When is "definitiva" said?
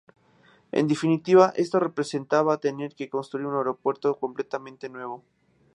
0.87-1.53